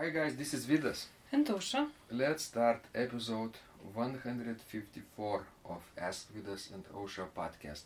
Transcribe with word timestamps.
Hi 0.00 0.08
guys, 0.08 0.34
this 0.34 0.54
is 0.54 0.64
Vidas. 0.64 1.08
And 1.30 1.46
Ausra. 1.46 1.86
Let's 2.10 2.44
start 2.44 2.80
episode 2.94 3.58
154 3.92 5.46
of 5.66 5.82
Ask 5.98 6.32
Vidas 6.32 6.70
and 6.72 6.84
Ausra 6.94 7.26
podcast. 7.36 7.82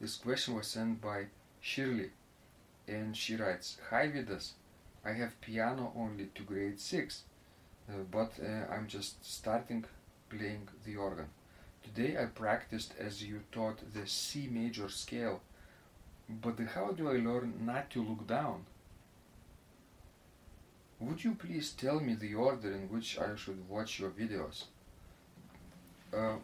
This 0.00 0.16
question 0.16 0.56
was 0.56 0.66
sent 0.66 1.00
by 1.00 1.26
Shirley 1.60 2.10
and 2.88 3.16
she 3.16 3.36
writes 3.36 3.76
Hi 3.88 4.08
Vidas, 4.08 4.54
I 5.04 5.12
have 5.12 5.40
piano 5.40 5.92
only 5.96 6.28
to 6.34 6.42
grade 6.42 6.80
6, 6.80 7.22
uh, 7.88 7.92
but 8.10 8.32
uh, 8.42 8.74
I'm 8.74 8.88
just 8.88 9.24
starting 9.24 9.84
playing 10.30 10.66
the 10.84 10.96
organ. 10.96 11.28
Today 11.84 12.20
I 12.20 12.24
practiced 12.24 12.94
as 12.98 13.22
you 13.22 13.42
taught 13.52 13.78
the 13.94 14.08
C 14.08 14.48
major 14.50 14.88
scale, 14.88 15.40
but 16.28 16.58
how 16.74 16.90
do 16.90 17.08
I 17.08 17.18
learn 17.18 17.60
not 17.64 17.90
to 17.90 18.02
look 18.02 18.26
down? 18.26 18.64
Would 21.00 21.22
you 21.24 21.34
please 21.34 21.72
tell 21.72 22.00
me 22.00 22.14
the 22.14 22.34
order 22.34 22.72
in 22.72 22.88
which 22.88 23.18
I 23.18 23.34
should 23.36 23.68
watch 23.68 23.98
your 24.00 24.10
videos? 24.10 24.64
Uh, 26.12 26.36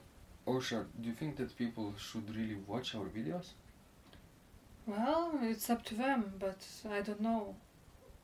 Ausra, 0.47 0.85
do 1.01 1.09
you 1.09 1.15
think 1.15 1.37
that 1.37 1.57
people 1.57 1.95
should 1.97 2.35
really 2.35 2.57
watch 2.67 2.95
our 2.95 3.07
videos? 3.07 3.51
Well, 4.87 5.39
it's 5.43 5.71
up 5.71 5.85
to 5.87 5.95
them, 5.95 6.33
but 6.39 6.67
I 6.91 7.01
don't 7.01 7.21
know. 7.21 7.55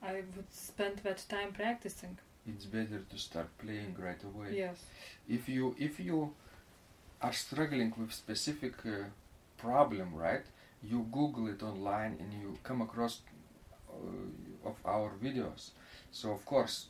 I 0.03 0.15
would 0.15 0.53
spend 0.53 0.99
that 1.05 1.25
time 1.29 1.53
practicing. 1.53 2.19
It's 2.47 2.65
better 2.65 3.01
to 3.11 3.19
start 3.19 3.49
playing 3.59 3.97
right 3.99 4.23
away. 4.23 4.57
Yes. 4.57 4.85
If 5.29 5.49
you 5.49 5.75
if 5.79 5.99
you 5.99 6.33
are 7.21 7.33
struggling 7.33 7.93
with 7.97 8.13
specific 8.13 8.75
uh, 8.87 9.05
problem, 9.57 10.15
right? 10.15 10.45
You 10.83 11.07
Google 11.11 11.49
it 11.49 11.63
online 11.63 12.17
and 12.21 12.33
you 12.33 12.59
come 12.63 12.83
across 12.83 13.21
uh, 13.89 13.97
of 14.67 14.77
our 14.85 15.13
videos. 15.23 15.71
So 16.11 16.33
of 16.33 16.45
course, 16.45 16.87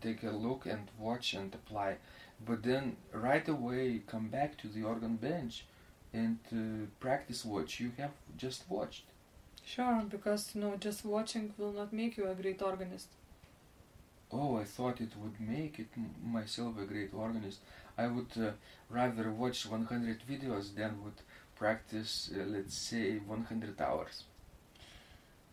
take 0.00 0.22
a 0.22 0.30
look 0.30 0.66
and 0.66 0.90
watch 0.98 1.34
and 1.34 1.54
apply, 1.54 1.96
but 2.44 2.62
then 2.62 2.96
right 3.12 3.46
away 3.48 4.02
come 4.06 4.28
back 4.28 4.56
to 4.58 4.68
the 4.68 4.82
organ 4.82 5.16
bench 5.16 5.64
and 6.12 6.38
uh, 6.52 6.86
practice 7.00 7.44
what 7.44 7.78
you 7.80 7.92
have 7.98 8.12
just 8.36 8.64
watched. 8.68 9.04
Sure, 9.64 10.02
because 10.08 10.54
you 10.54 10.60
know, 10.62 10.76
just 10.76 11.04
watching 11.04 11.52
will 11.58 11.72
not 11.72 11.92
make 11.92 12.16
you 12.16 12.26
a 12.28 12.34
great 12.34 12.62
organist. 12.62 13.08
Oh, 14.30 14.56
I 14.56 14.64
thought 14.64 15.00
it 15.00 15.12
would 15.16 15.40
make 15.40 15.78
it 15.78 15.88
myself 16.22 16.78
a 16.78 16.84
great 16.84 17.12
organist. 17.14 17.60
I 17.96 18.06
would 18.06 18.32
uh, 18.36 18.50
rather 18.90 19.30
watch 19.30 19.66
100 19.66 20.22
videos 20.28 20.74
than 20.74 21.02
would 21.02 21.20
practice, 21.56 22.30
uh, 22.34 22.44
let's 22.44 22.74
say, 22.76 23.18
100 23.18 23.80
hours. 23.80 24.24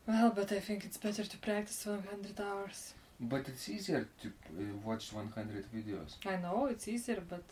Well, 0.08 0.32
but 0.36 0.52
I 0.52 0.60
think 0.60 0.86
it's 0.86 0.98
better 0.98 1.24
to 1.24 1.38
practice 1.38 1.86
100 1.86 2.40
hours. 2.40 2.94
But 3.20 3.48
it's 3.48 3.70
easier 3.70 4.08
to 4.22 4.28
uh, 4.28 4.64
watch 4.84 5.12
100 5.12 5.66
videos. 5.74 6.16
I 6.26 6.36
know 6.38 6.68
it's 6.68 6.88
easier, 6.88 7.24
but 7.28 7.44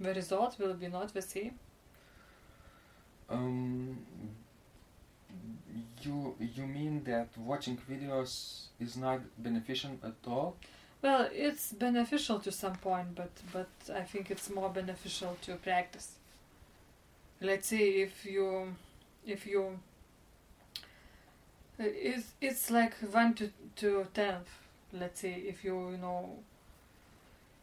the 0.00 0.14
result 0.14 0.58
will 0.58 0.74
be 0.74 0.88
not 0.88 1.12
the 1.12 1.22
same. 1.22 1.58
Um, 3.28 3.98
you 6.02 6.34
you 6.38 6.66
mean 6.66 7.02
that 7.04 7.28
watching 7.38 7.78
videos 7.90 8.66
is 8.80 8.96
not 8.96 9.20
beneficial 9.38 9.92
at 10.02 10.14
all? 10.26 10.56
Well, 11.02 11.28
it's 11.32 11.72
beneficial 11.72 12.40
to 12.40 12.52
some 12.52 12.76
point, 12.76 13.14
but 13.14 13.30
but 13.52 13.68
I 13.94 14.02
think 14.02 14.30
it's 14.30 14.50
more 14.50 14.70
beneficial 14.70 15.36
to 15.42 15.56
practice. 15.56 16.16
Let's 17.40 17.68
say 17.68 18.02
if 18.02 18.24
you 18.24 18.74
if 19.26 19.46
you 19.46 19.78
it's 21.78 22.32
it's 22.40 22.70
like 22.70 22.94
one 23.12 23.34
to 23.34 23.50
to 23.76 24.06
ten. 24.14 24.36
Let's 24.92 25.20
say 25.20 25.34
if 25.34 25.64
you 25.64 25.90
you 25.90 25.98
know 25.98 26.38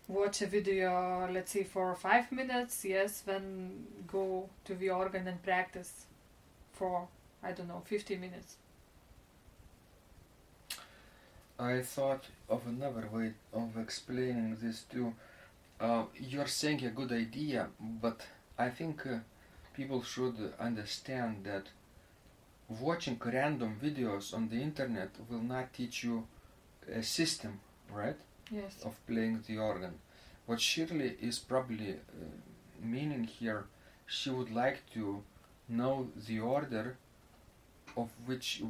watch 0.08 0.42
a 0.42 0.48
video, 0.48 1.30
let's 1.32 1.52
say 1.52 1.64
for 1.64 1.96
five 1.96 2.32
minutes, 2.32 2.84
yes, 2.84 3.22
then 3.22 3.86
go 4.08 4.50
to 4.66 4.76
the 4.76 4.90
organ 4.90 5.28
and 5.28 5.42
practice 5.42 6.06
for 6.74 7.08
I 7.44 7.52
don't 7.54 7.68
know 7.68 7.82
fifty 7.86 8.18
minutes. 8.18 8.58
I 11.60 11.82
thought 11.82 12.26
of 12.50 12.66
another 12.68 13.08
way 13.12 13.34
of 13.54 13.78
explaining 13.78 14.58
this 14.62 14.84
too. 14.92 15.14
Uh, 15.80 16.06
you're 16.20 16.48
saying 16.48 16.84
a 16.86 16.90
good 16.90 17.12
idea, 17.12 17.68
but 17.80 18.22
I 18.58 18.70
think 18.70 19.06
uh, 19.06 19.20
people 19.76 20.04
should 20.04 20.54
understand 20.60 21.44
that 21.46 21.68
watching 22.80 23.20
random 23.24 23.78
videos 23.84 24.34
on 24.34 24.50
the 24.50 24.62
internet 24.62 25.10
will 25.30 25.42
not 25.42 25.74
teach 25.74 26.04
you 26.04 26.28
a 26.94 27.04
system, 27.04 27.60
right, 27.92 28.16
Yes. 28.50 28.82
of 28.84 28.96
playing 29.08 29.44
the 29.48 29.58
organ. 29.58 29.94
What 30.46 30.60
Shirley 30.60 31.16
is 31.22 31.40
probably 31.40 31.92
uh, 31.94 31.96
meaning 32.82 33.24
here, 33.24 33.66
she 34.06 34.30
would 34.30 34.52
like 34.52 34.80
to 34.94 35.24
know 35.70 36.10
the 36.28 36.40
order 36.40 36.98
of 37.96 38.10
which 38.26 38.62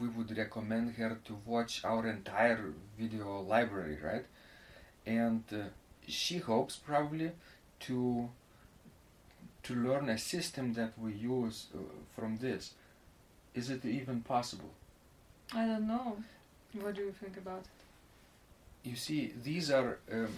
we 0.00 0.08
would 0.08 0.36
recommend 0.36 0.94
her 0.96 1.18
to 1.24 1.38
watch 1.44 1.84
our 1.84 2.06
entire 2.06 2.72
video 2.98 3.40
library, 3.42 3.98
right? 4.02 4.24
And 5.06 5.44
uh, 5.52 5.64
she 6.06 6.38
hopes 6.38 6.76
probably 6.76 7.32
to 7.80 8.28
to 9.64 9.74
learn 9.74 10.08
a 10.08 10.16
system 10.18 10.72
that 10.74 10.98
we 10.98 11.12
use 11.12 11.66
uh, 11.74 11.78
from 12.14 12.38
this. 12.38 12.72
Is 13.58 13.70
it 13.70 13.84
even 13.84 14.20
possible? 14.22 14.70
I 15.54 15.66
don't 15.66 15.86
know. 15.88 16.16
What 16.80 16.94
do 16.94 17.02
you 17.02 17.12
think 17.12 17.36
about 17.36 17.62
it? 17.70 18.88
You 18.90 18.96
see, 18.96 19.32
these 19.44 19.70
are 19.70 19.98
um, 20.12 20.28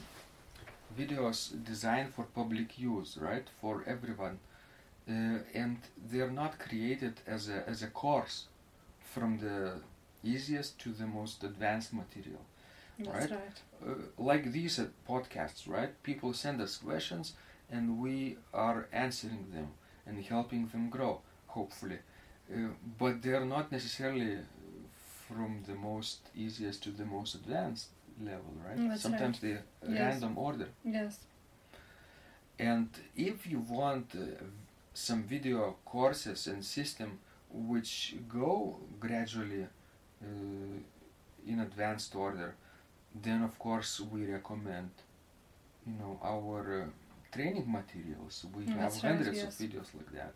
videos 0.98 1.53
designed 1.64 2.14
for 2.14 2.25
public 2.25 2.78
use, 2.78 3.16
right? 3.20 3.47
For 3.60 3.84
everyone, 3.86 4.38
uh, 5.09 5.38
and 5.54 5.78
they're 6.10 6.30
not 6.42 6.59
created 6.59 7.14
as 7.26 7.48
a 7.48 7.59
as 7.69 7.82
a 7.82 7.88
course 7.88 8.36
from 9.14 9.38
the 9.38 9.56
easiest 10.22 10.78
to 10.80 10.92
the 10.92 11.06
most 11.06 11.44
advanced 11.44 11.92
material. 11.94 12.44
That's 12.98 13.30
Right. 13.30 13.41
right. 13.41 13.59
Uh, 13.88 13.94
like 14.30 14.53
these 14.53 14.78
uh, 14.78 14.86
podcasts, 15.09 15.69
right? 15.69 15.92
People 16.03 16.32
send 16.34 16.60
us 16.60 16.76
questions, 16.78 17.34
and 17.70 17.98
we 18.04 18.36
are 18.53 18.88
answering 18.92 19.44
them 19.54 19.69
and 20.06 20.25
helping 20.25 20.66
them 20.69 20.91
grow, 20.91 21.20
hopefully. 21.48 21.98
Uh, 22.52 22.68
but 22.98 23.22
they 23.22 23.30
are 23.30 23.44
not 23.44 23.70
necessarily 23.70 24.38
from 25.28 25.62
the 25.66 25.74
most 25.74 26.28
easiest 26.34 26.82
to 26.82 26.90
the 26.90 27.04
most 27.04 27.34
advanced 27.34 27.88
level, 28.20 28.52
right? 28.66 28.78
Mm, 28.78 28.88
that's 28.88 29.02
Sometimes 29.02 29.40
they 29.40 29.58
Yes. 29.88 29.98
random 29.98 30.38
order. 30.38 30.68
Yes. 30.84 31.18
And 32.58 32.88
if 33.16 33.46
you 33.46 33.58
want 33.60 34.14
uh, 34.14 34.44
some 34.92 35.22
video 35.24 35.76
courses 35.84 36.46
and 36.46 36.64
system 36.64 37.18
which 37.50 38.14
go 38.28 38.78
gradually 39.00 39.64
uh, 40.22 40.26
in 41.46 41.60
advanced 41.60 42.14
order, 42.14 42.54
then 43.14 43.42
of 43.42 43.58
course 43.58 44.00
we 44.00 44.26
recommend, 44.26 44.90
you 45.86 45.94
know, 45.94 46.18
our 46.22 46.82
uh, 46.82 46.86
training 47.36 47.70
materials. 47.70 48.46
We 48.54 48.64
Mm, 48.64 48.66
have 48.66 48.92
that's 48.92 49.04
right, 49.04 49.12
hundreds 49.12 49.42
yes. 49.42 49.60
of 49.60 49.66
videos 49.66 49.88
like 49.94 50.12
that. 50.12 50.34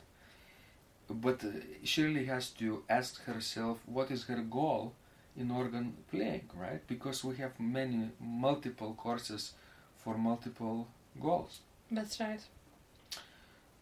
But 1.09 1.45
uh, 1.45 1.49
Shirley 1.85 2.25
has 2.27 2.51
to 2.51 2.83
ask 2.89 3.23
herself 3.25 3.79
what 3.87 4.11
is 4.11 4.25
her 4.25 4.43
goal 4.43 4.95
in 5.37 5.51
organ 5.51 5.97
playing, 6.11 6.49
right? 6.55 6.87
Because 6.87 7.25
we 7.25 7.37
have 7.37 7.59
many 7.59 8.11
multiple 8.21 8.95
courses 8.95 9.53
for 9.97 10.17
multiple 10.17 10.89
goals. 11.21 11.61
That's 11.91 12.19
right. 12.21 12.41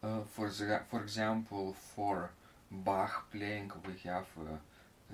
Uh, 0.02 0.20
for 0.34 0.48
the, 0.48 0.80
for 0.90 1.00
example, 1.02 1.76
for 1.94 2.30
Bach 2.70 3.30
playing, 3.30 3.70
we 3.86 3.94
have 4.08 4.26
uh, 4.40 4.56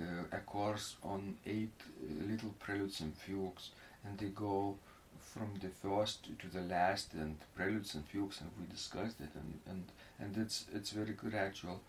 uh, 0.01 0.05
a 0.31 0.39
course 0.39 0.95
on 1.03 1.35
eight 1.45 1.73
uh, 1.81 2.25
little 2.31 2.53
preludes 2.59 3.01
and 3.01 3.13
fugues, 3.15 3.71
and 4.03 4.17
they 4.17 4.27
go 4.29 4.77
from 5.21 5.49
the 5.61 5.67
first 5.69 6.23
to 6.39 6.47
the 6.47 6.61
last, 6.61 7.13
and 7.13 7.35
preludes 7.55 7.93
and 7.95 8.05
fugues, 8.07 8.41
and 8.41 8.49
we 8.59 8.65
discussed 8.73 9.19
it, 9.21 9.29
and 9.35 9.59
and 9.69 9.83
and 10.19 10.37
it's 10.43 10.65
it's 10.73 10.91
very 10.91 11.13
gradual. 11.13 11.81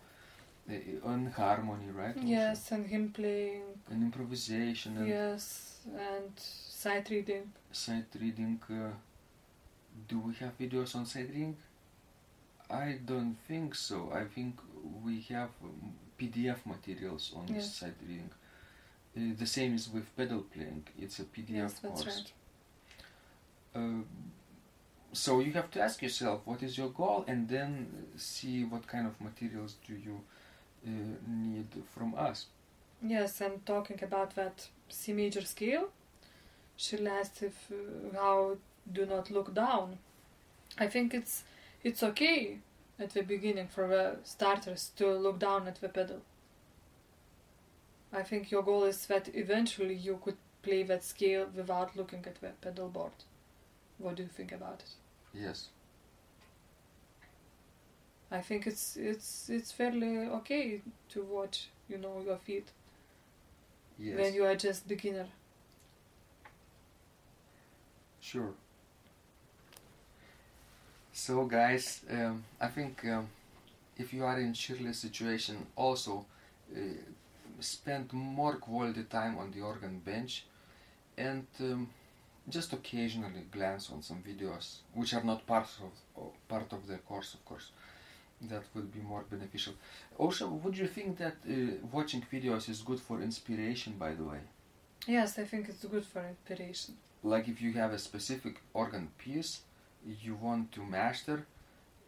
On 1.05 1.27
harmony, 1.37 1.91
right? 1.91 2.17
also? 2.17 2.29
Yes, 2.29 2.71
and 2.73 2.87
hymn 2.87 3.11
playing. 3.11 3.63
And 3.91 4.03
improvisation 4.03 4.97
and 4.99 5.09
Yes, 5.09 5.79
and 5.87 6.31
sight 6.37 7.11
reading. 7.11 7.51
sight 7.73 8.07
reading. 8.21 8.61
Uh, 8.71 8.91
do 10.09 10.19
we 10.21 10.35
have 10.35 10.57
videos 10.59 10.95
on 10.95 11.07
sight 11.07 11.29
reading? 11.29 11.57
I 12.71 12.99
don't 13.05 13.37
think 13.49 13.75
so. 13.75 14.13
I 14.13 14.25
think 14.25 14.61
we 15.05 15.21
have 15.35 15.51
um, 15.65 15.93
PDF 16.19 16.65
materials 16.67 17.33
on 17.35 17.49
Yes. 17.53 17.75
sight 17.75 17.97
reading. 18.07 18.31
Uh, 19.17 19.35
the 19.37 19.47
same 19.47 19.75
is 19.75 19.89
with 19.89 20.15
pedal 20.17 20.43
playing. 20.55 20.85
It's 20.97 21.19
a 21.19 21.25
PDF 21.25 21.49
yes, 21.63 21.73
that's 21.81 22.03
course. 22.05 22.25
right. 23.75 23.83
Uh, 23.83 24.03
so 25.13 25.41
you 25.41 25.53
have 25.53 25.71
to 25.73 25.81
ask 25.81 26.01
yourself 26.03 26.43
what 26.45 26.63
is 26.63 26.79
your 26.79 26.91
goal, 26.91 27.25
and 27.27 27.49
then 27.49 28.07
see 28.17 28.63
what 28.65 28.87
kind 28.87 29.07
of 29.09 29.21
materials 29.21 29.75
do 29.87 29.95
you 29.95 30.21
need 30.85 31.69
from 31.94 32.15
us. 32.15 32.47
Yes, 33.03 33.41
and 33.41 33.65
talking 33.65 34.03
about 34.03 34.35
that 34.35 34.69
C 34.88 35.12
major 35.12 35.43
scale, 35.43 35.88
she 36.77 37.06
asked 37.06 37.43
if 37.43 37.71
uh, 37.71 38.17
how 38.17 38.56
do 38.91 39.06
not 39.06 39.31
look 39.31 39.55
down. 39.55 39.99
I 40.79 40.87
think 40.87 41.15
it's 41.15 41.44
it's 41.82 42.03
okay 42.03 42.59
at 42.99 43.11
the 43.11 43.23
beginning 43.23 43.69
for 43.69 43.88
the 43.88 44.17
starters 44.25 44.91
to 44.97 45.12
look 45.15 45.38
down 45.38 45.67
at 45.69 45.81
the 45.81 45.88
pedal. 45.88 46.21
I 48.12 48.23
think 48.23 48.50
your 48.50 48.62
goal 48.62 48.85
is 48.85 49.06
that 49.06 49.35
eventually 49.35 49.94
you 49.94 50.21
could 50.23 50.37
play 50.62 50.83
that 50.83 51.05
scale 51.05 51.47
without 51.55 51.97
looking 51.97 52.25
at 52.26 52.41
the 52.41 52.49
pedal 52.61 52.88
board. 52.88 53.12
What 53.99 54.17
do 54.17 54.23
you 54.23 54.29
think 54.29 54.53
about 54.53 54.83
it? 54.83 54.91
Yes. 55.33 55.69
I 58.32 58.41
think 58.41 58.67
it's 58.67 58.97
it's 58.97 59.49
it's 59.50 59.73
fairly 59.73 60.17
okay 60.38 60.81
to 61.11 61.23
watch, 61.23 61.69
you 61.88 61.99
know, 61.99 62.21
your 62.25 62.38
feet 62.38 62.69
Yes. 63.99 64.17
when 64.17 64.35
you 64.35 64.44
are 64.47 64.56
just 64.56 64.88
beginner. 64.88 65.27
Sure. 68.21 68.55
So, 71.12 71.44
guys, 71.44 72.00
um, 72.11 72.44
I 72.61 72.69
think 72.69 73.05
um, 73.06 73.29
if 73.99 74.12
you 74.12 74.25
are 74.25 74.41
in 74.41 74.55
Shirley's 74.55 74.99
situation, 74.99 75.67
also 75.76 76.26
uh, 76.75 76.81
spend 77.61 78.12
more 78.12 78.56
quality 78.56 79.05
time 79.05 79.38
on 79.38 79.50
the 79.53 79.61
organ 79.62 80.00
bench 80.00 80.47
and 81.19 81.47
um, 81.61 81.88
just 82.49 82.73
occasionally 82.73 83.44
glance 83.53 83.91
on 83.91 84.03
some 84.03 84.23
videos 84.23 84.79
which 84.94 85.15
are 85.15 85.25
not 85.25 85.47
part 85.47 85.69
of 86.17 86.33
part 86.49 86.73
of 86.73 86.87
the 86.88 86.99
course, 86.99 87.35
of 87.35 87.44
course. 87.44 87.71
That 88.49 88.63
would 88.75 88.91
be 88.93 89.01
more 89.01 89.25
beneficial. 89.31 89.75
Also, 90.19 90.49
would 90.49 90.77
you 90.77 90.87
think 90.87 91.19
that 91.19 91.37
uh, 91.49 91.53
watching 91.93 92.25
videos 92.33 92.69
is 92.69 92.81
good 92.83 93.01
for 93.01 93.21
inspiration? 93.21 93.95
By 93.99 94.13
the 94.15 94.25
way, 94.25 94.41
Yes, 95.07 95.39
I 95.39 95.45
think 95.45 95.69
it's 95.69 95.85
good 95.85 96.05
for 96.05 96.23
inspiration. 96.27 96.95
like 97.23 97.49
if 97.49 97.61
you 97.61 97.73
have 97.75 97.93
a 97.93 97.99
specific 97.99 98.55
organ 98.73 99.09
piece 99.19 99.61
you 100.25 100.35
want 100.47 100.73
to 100.73 100.81
master 100.83 101.47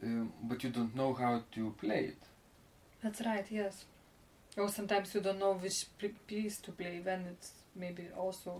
um, 0.02 0.32
but 0.49 0.64
you 0.64 0.70
don't 0.70 0.94
know 0.96 1.12
how 1.12 1.43
to 1.56 1.62
play 1.82 2.02
it 2.12 2.23
That's 3.02 3.20
right, 3.31 3.46
yes. 3.50 3.85
Or 4.56 4.69
sometimes 4.69 5.14
you 5.14 5.20
don't 5.20 5.38
know 5.38 5.55
which 5.55 5.87
piece 6.26 6.56
to 6.67 6.70
play, 6.73 7.00
then 7.05 7.20
it's 7.32 7.50
maybe 7.75 8.05
also 8.17 8.52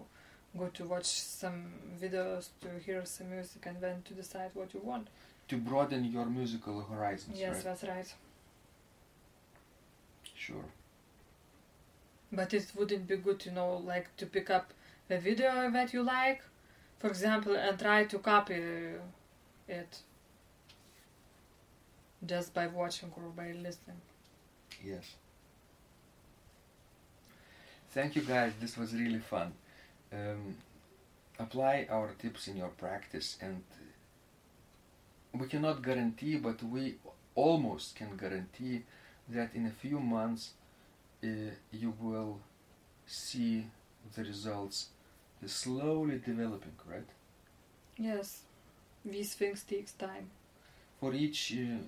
good 0.59 0.75
to 0.75 0.85
watch 0.85 1.07
some 1.07 1.61
videos 2.03 2.49
to 2.63 2.69
hear 2.87 3.05
some 3.05 3.31
music 3.31 3.63
and 3.67 3.81
then 3.81 4.03
to 4.09 4.13
decide 4.15 4.51
what 4.55 4.75
you 4.75 4.81
want. 4.81 5.09
To 5.49 5.57
broaden 5.57 6.05
your 6.05 6.27
musical 6.27 6.81
horizons 6.83 7.39
yes, 7.39 7.55
right? 7.57 7.65
that's 7.65 7.85
right. 7.85 8.15
sure. 10.35 10.65
But 12.33 12.55
it 12.55 12.73
wouldn't 12.75 13.07
be 13.07 13.17
good 13.17 13.39
to 13.41 13.51
know, 13.51 13.77
like, 13.77 14.17
to 14.17 14.27
pick 14.27 14.49
up 14.51 14.73
a 15.11 15.19
video 15.19 15.71
that 15.71 15.93
you 15.93 16.03
like, 16.03 16.43
for 16.99 17.09
example, 17.09 17.55
and 17.55 17.79
try 17.79 18.05
to 18.05 18.19
copy 18.19 18.63
it 19.69 19.99
just 22.25 22.55
by 22.55 22.67
watching 22.69 23.13
or 23.17 23.25
by 23.37 23.49
listening. 23.53 24.01
yes. 24.85 25.17
Thank 27.91 28.17
you 28.17 28.23
guys. 28.23 28.53
This 28.59 28.79
was 28.79 28.95
really 28.95 29.19
fun. 29.19 29.53
Um, 30.13 30.57
apply 31.39 31.87
our 31.91 32.09
tips 32.19 32.49
in 32.49 32.57
your 32.57 32.69
practice 32.69 33.37
and 33.43 33.63
we 35.39 35.47
cannot 35.47 35.83
guarantee 35.83 36.37
but 36.37 36.63
we 36.63 36.97
almost 37.35 37.97
can 37.97 38.17
guarantee 38.17 38.83
that 39.29 39.55
in 39.55 39.67
a 39.67 39.71
few 39.71 39.99
months 39.99 40.51
uh, 41.25 41.29
you 41.71 41.95
will 42.01 42.41
see 43.07 43.67
the 44.15 44.23
results 44.25 44.89
slowly 45.47 46.19
developing 46.25 46.73
right? 46.87 47.09
Yes, 47.99 48.43
these 49.05 49.35
things 49.35 49.63
takes 49.65 49.93
time. 49.93 50.31
for 51.01 51.15
each 51.15 51.53
uh, 51.59 51.79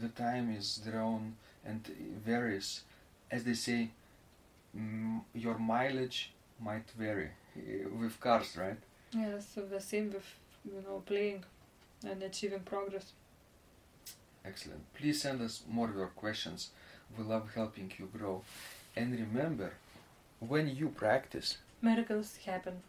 the 0.00 0.08
time 0.08 0.54
is 0.54 0.78
their 0.84 1.00
own 1.00 1.36
and 1.64 1.86
varies. 2.24 2.82
As 3.30 3.44
they 3.44 3.54
say 3.54 3.90
mm, 4.76 5.20
your 5.34 5.58
mileage 5.58 6.32
might 6.60 6.88
vary 6.98 7.30
uh, 7.56 7.88
with 8.00 8.18
cars 8.20 8.56
right? 8.56 8.78
Yes, 9.12 9.46
so 9.54 9.62
the 9.62 9.80
same 9.80 10.10
with, 10.10 10.28
you 10.64 10.82
know, 10.86 11.02
playing 11.06 11.44
and 12.06 12.22
achieving 12.22 12.60
progress. 12.60 13.12
excellent 14.44 14.82
please 14.94 15.20
send 15.22 15.40
us 15.42 15.62
more 15.68 15.88
of 15.88 15.96
your 15.96 16.06
questions 16.08 16.70
we 17.16 17.24
love 17.24 17.50
helping 17.54 17.90
you 17.98 18.08
grow 18.16 18.42
and 18.96 19.12
remember 19.18 19.72
when 20.40 20.68
you 20.68 20.88
practice 20.88 21.58
Miracles 21.80 22.38
happen. 22.44 22.82